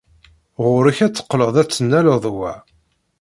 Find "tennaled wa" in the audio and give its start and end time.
1.69-2.53